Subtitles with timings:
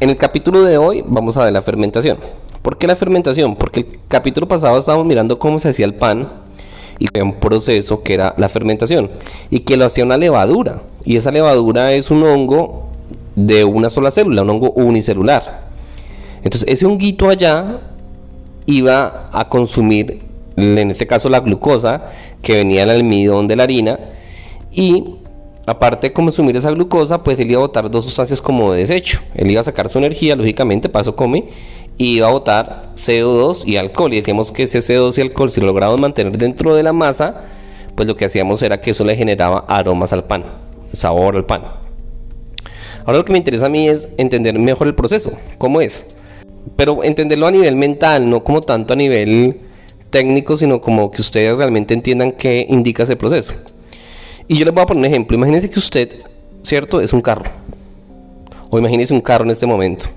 [0.00, 2.16] En el capítulo de hoy vamos a ver la fermentación.
[2.62, 3.54] ¿Por qué la fermentación?
[3.54, 6.26] Porque el capítulo pasado estábamos mirando cómo se hacía el pan
[6.98, 9.10] y había un proceso que era la fermentación
[9.50, 12.88] y que lo hacía una levadura y esa levadura es un hongo
[13.36, 15.68] de una sola célula, un hongo unicelular.
[16.42, 17.80] Entonces ese honguito allá
[18.64, 20.20] iba a consumir,
[20.56, 22.04] en este caso la glucosa
[22.40, 23.98] que venía del almidón de la harina
[24.72, 25.19] y
[25.70, 29.20] aparte de consumir esa glucosa, pues él iba a botar dos sustancias como de desecho.
[29.34, 31.48] Él iba a sacar su energía, lógicamente, paso come
[31.96, 34.12] y iba a botar CO2 y alcohol.
[34.12, 37.42] Y decíamos que ese CO2 y alcohol, si lo logramos mantener dentro de la masa,
[37.94, 40.42] pues lo que hacíamos era que eso le generaba aromas al pan,
[40.92, 41.62] sabor al pan.
[43.04, 46.04] Ahora lo que me interesa a mí es entender mejor el proceso, cómo es.
[46.74, 49.60] Pero entenderlo a nivel mental, no como tanto a nivel
[50.10, 53.54] técnico, sino como que ustedes realmente entiendan qué indica ese proceso.
[54.50, 55.36] Y yo les voy a poner un ejemplo.
[55.36, 56.16] Imagínense que usted,
[56.64, 57.00] ¿cierto?
[57.00, 57.44] Es un carro.
[58.68, 60.08] O imagínense un carro en este momento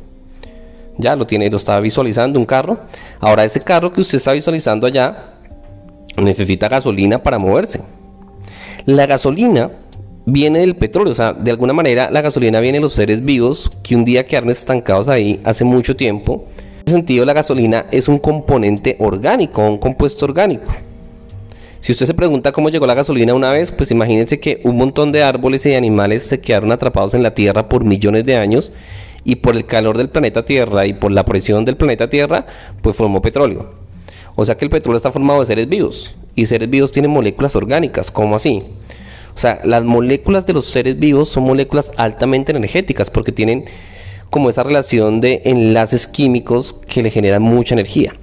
[0.97, 2.79] ya lo tiene, lo está visualizando un carro.
[3.19, 5.33] Ahora ese carro que usted está visualizando allá
[6.17, 7.81] necesita gasolina para moverse.
[8.85, 9.71] La gasolina
[10.25, 13.71] viene del petróleo, o sea, de alguna manera la gasolina viene de los seres vivos
[13.81, 16.45] que un día quedaron estancados ahí hace mucho tiempo.
[16.81, 20.71] En ese sentido, la gasolina es un componente orgánico, un compuesto orgánico.
[21.83, 25.11] Si usted se pregunta cómo llegó la gasolina una vez, pues imagínense que un montón
[25.11, 28.71] de árboles y animales se quedaron atrapados en la tierra por millones de años
[29.25, 32.45] y por el calor del planeta Tierra y por la presión del planeta Tierra,
[32.81, 33.73] pues formó petróleo.
[34.35, 37.53] O sea que el petróleo está formado de seres vivos y seres vivos tienen moléculas
[37.53, 38.63] orgánicas, ¿cómo así?
[39.35, 43.65] O sea, las moléculas de los seres vivos son moléculas altamente energéticas porque tienen
[44.29, 48.13] como esa relación de enlaces químicos que le generan mucha energía.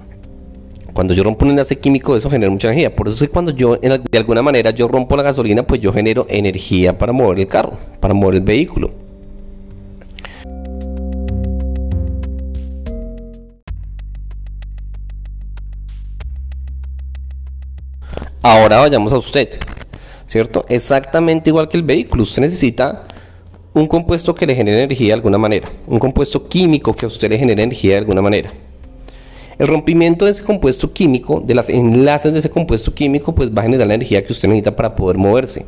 [0.93, 2.95] Cuando yo rompo un enlace químico, eso genera mucha energía.
[2.95, 6.25] Por eso es cuando yo, de alguna manera, yo rompo la gasolina, pues yo genero
[6.29, 8.91] energía para mover el carro, para mover el vehículo.
[18.43, 19.59] Ahora vayamos a usted,
[20.27, 20.65] ¿cierto?
[20.67, 23.07] Exactamente igual que el vehículo, usted necesita
[23.73, 27.29] un compuesto que le genere energía de alguna manera, un compuesto químico que a usted
[27.29, 28.51] le genere energía de alguna manera.
[29.61, 33.61] El rompimiento de ese compuesto químico, de los enlaces de ese compuesto químico, pues va
[33.61, 35.67] a generar la energía que usted necesita para poder moverse.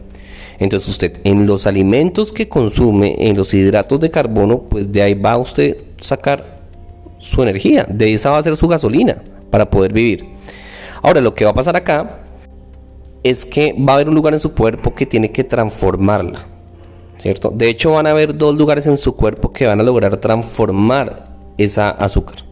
[0.57, 5.13] Entonces usted en los alimentos que consume, en los hidratos de carbono, pues de ahí
[5.13, 6.61] va a usted sacar
[7.19, 9.21] su energía, de esa va a ser su gasolina
[9.51, 10.25] para poder vivir.
[11.03, 12.21] Ahora lo que va a pasar acá
[13.21, 16.39] es que va a haber un lugar en su cuerpo que tiene que transformarla.
[17.19, 17.51] ¿Cierto?
[17.51, 21.27] De hecho, van a haber dos lugares en su cuerpo que van a lograr transformar
[21.59, 22.42] esa azúcar.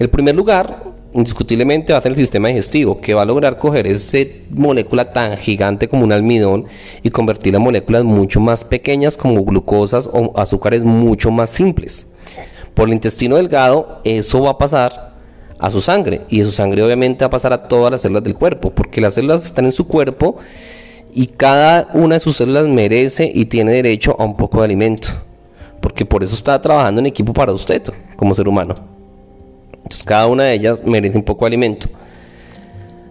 [0.00, 3.86] El primer lugar, indiscutiblemente, va a ser el sistema digestivo, que va a lograr coger
[3.86, 4.16] esa
[4.48, 6.64] molécula tan gigante como un almidón
[7.02, 12.06] y convertirla en moléculas mucho más pequeñas como glucosas o azúcares mucho más simples.
[12.72, 15.16] Por el intestino delgado, eso va a pasar
[15.58, 18.36] a su sangre y su sangre obviamente va a pasar a todas las células del
[18.36, 20.38] cuerpo porque las células están en su cuerpo
[21.12, 25.10] y cada una de sus células merece y tiene derecho a un poco de alimento
[25.82, 27.82] porque por eso está trabajando en equipo para usted
[28.16, 28.99] como ser humano
[29.90, 31.88] entonces cada una de ellas merece un poco de alimento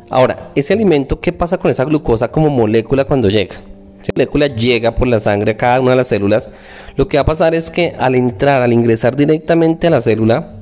[0.10, 3.56] ahora ese alimento qué pasa con esa glucosa como molécula cuando llega
[4.02, 6.52] si la molécula llega por la sangre a cada una de las células,
[6.96, 10.54] lo que va a pasar es que al entrar, al ingresar directamente a la célula,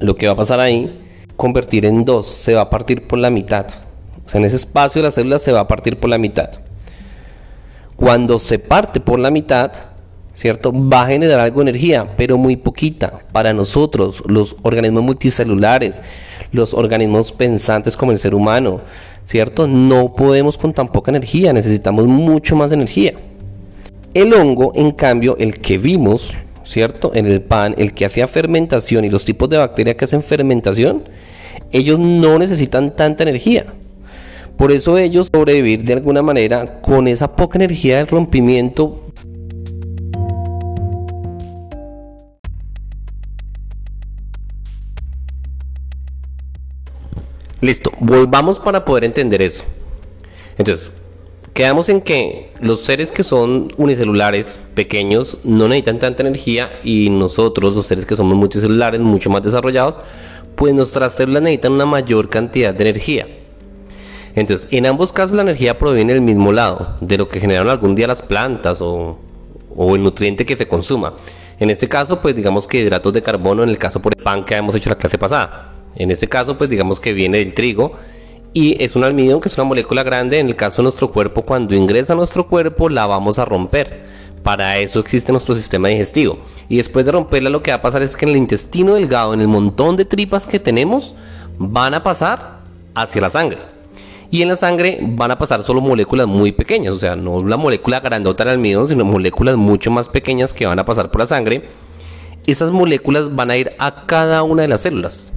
[0.00, 1.00] lo que va a pasar ahí,
[1.36, 3.66] convertir en dos, se va a partir por la mitad.
[4.26, 6.50] O sea, en ese espacio de la célula se va a partir por la mitad.
[7.94, 9.72] Cuando se parte por la mitad,
[10.38, 10.72] ¿cierto?
[10.72, 13.24] Va a generar algo de energía, pero muy poquita.
[13.32, 16.00] Para nosotros, los organismos multicelulares,
[16.52, 18.80] los organismos pensantes como el ser humano,
[19.26, 19.66] ¿cierto?
[19.66, 23.14] No podemos con tan poca energía, necesitamos mucho más energía.
[24.14, 26.32] El hongo, en cambio, el que vimos,
[26.62, 27.10] ¿cierto?
[27.14, 31.02] En el pan, el que hacía fermentación y los tipos de bacterias que hacen fermentación,
[31.72, 33.66] ellos no necesitan tanta energía.
[34.56, 39.07] Por eso ellos sobrevivir de alguna manera con esa poca energía del rompimiento.
[47.60, 49.64] Listo, volvamos para poder entender eso.
[50.58, 50.92] Entonces,
[51.54, 57.74] quedamos en que los seres que son unicelulares, pequeños, no necesitan tanta energía y nosotros,
[57.74, 59.98] los seres que somos multicelulares, mucho más desarrollados,
[60.54, 63.26] pues nuestras células necesitan una mayor cantidad de energía.
[64.36, 67.96] Entonces, en ambos casos la energía proviene del mismo lado, de lo que generaron algún
[67.96, 69.18] día las plantas o,
[69.76, 71.14] el nutriente que se consuma.
[71.58, 74.44] En este caso, pues digamos que hidratos de carbono, en el caso por el pan
[74.44, 75.77] que hemos hecho la clase pasada.
[75.96, 77.92] En este caso, pues digamos que viene del trigo
[78.52, 80.38] y es un almidón que es una molécula grande.
[80.38, 84.02] En el caso de nuestro cuerpo, cuando ingresa a nuestro cuerpo, la vamos a romper.
[84.42, 86.38] Para eso existe nuestro sistema digestivo.
[86.68, 89.34] Y después de romperla lo que va a pasar es que en el intestino delgado,
[89.34, 91.14] en el montón de tripas que tenemos,
[91.58, 92.60] van a pasar
[92.94, 93.58] hacia la sangre.
[94.30, 97.56] Y en la sangre van a pasar solo moléculas muy pequeñas, o sea, no la
[97.56, 101.26] molécula grandota del almidón, sino moléculas mucho más pequeñas que van a pasar por la
[101.26, 101.68] sangre.
[102.46, 105.32] Esas moléculas van a ir a cada una de las células.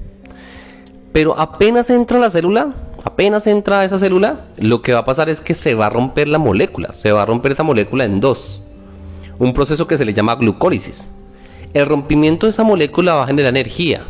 [1.12, 2.74] Pero apenas entra la célula,
[3.04, 6.28] apenas entra esa célula, lo que va a pasar es que se va a romper
[6.28, 8.62] la molécula, se va a romper esa molécula en dos.
[9.40, 11.10] Un proceso que se le llama glucólisis.
[11.74, 14.04] El rompimiento de esa molécula va a generar energía.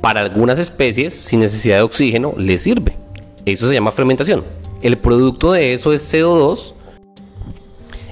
[0.00, 2.96] Para algunas especies, sin necesidad de oxígeno, le sirve.
[3.44, 4.44] Eso se llama fermentación.
[4.82, 6.74] El producto de eso es CO2,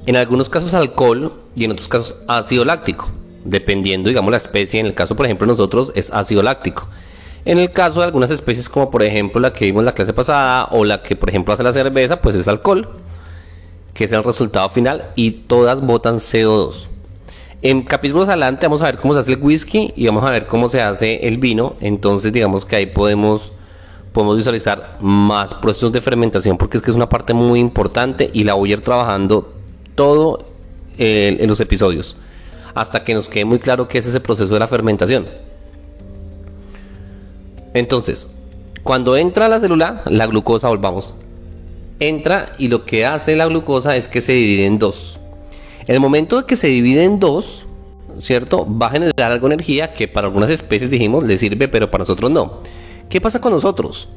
[0.06, 3.08] en algunos casos alcohol y en otros casos ácido láctico,
[3.44, 4.80] dependiendo, digamos, la especie.
[4.80, 6.88] En el caso, por ejemplo, nosotros es ácido láctico.
[7.44, 10.12] En el caso de algunas especies, como por ejemplo la que vimos en la clase
[10.12, 12.88] pasada o la que por ejemplo hace la cerveza, pues es alcohol,
[13.94, 16.86] que es el resultado final y todas botan CO2.
[17.62, 20.46] En capítulos adelante vamos a ver cómo se hace el whisky y vamos a ver
[20.46, 21.74] cómo se hace el vino.
[21.80, 23.52] Entonces digamos que ahí podemos,
[24.12, 28.44] podemos visualizar más procesos de fermentación porque es que es una parte muy importante y
[28.44, 29.52] la voy a ir trabajando
[29.94, 30.44] todo
[30.98, 32.16] eh, en los episodios
[32.74, 35.26] hasta que nos quede muy claro qué es ese proceso de la fermentación.
[37.74, 38.28] Entonces,
[38.82, 41.14] cuando entra la célula, la glucosa, volvamos,
[42.00, 45.18] entra y lo que hace la glucosa es que se divide en dos.
[45.86, 47.64] En el momento de que se divide en dos,
[48.18, 48.66] ¿cierto?
[48.66, 52.30] Va a generar algo energía que para algunas especies dijimos le sirve, pero para nosotros
[52.30, 52.60] no.
[53.08, 54.08] ¿Qué pasa con nosotros?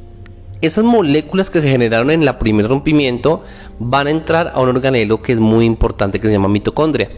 [0.62, 3.44] Esas moléculas que se generaron en el primer rompimiento
[3.78, 7.12] van a entrar a un organelo que es muy importante que se llama mitocondria.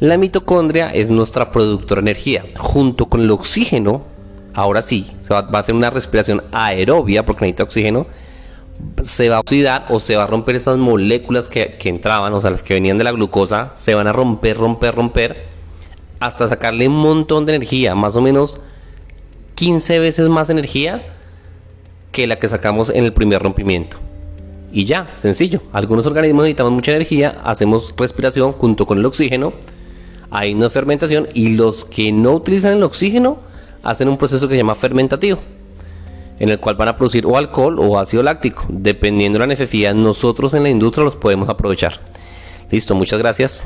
[0.00, 2.44] La mitocondria es nuestra productora de energía.
[2.56, 4.02] Junto con el oxígeno
[4.58, 8.06] ahora sí, se va, a hacer una respiración aerobia porque necesita oxígeno,
[9.04, 12.40] se va a oxidar o se va a romper esas moléculas que, que, entraban, o
[12.40, 15.44] sea, las que venían de la glucosa, se van a romper, romper, romper,
[16.18, 18.58] hasta sacarle un montón de energía, más o menos
[19.54, 21.14] 15 veces más energía
[22.10, 23.98] que la que sacamos en el primer rompimiento.
[24.72, 25.62] Y ya, sencillo.
[25.72, 29.52] Algunos organismos necesitamos mucha energía, hacemos respiración junto con el oxígeno,
[30.32, 33.38] hay una fermentación y los que no utilizan el oxígeno,
[33.82, 35.38] hacen un proceso que se llama fermentativo,
[36.38, 38.64] en el cual van a producir o alcohol o ácido láctico.
[38.68, 42.00] Dependiendo de la necesidad, nosotros en la industria los podemos aprovechar.
[42.70, 43.64] Listo, muchas gracias.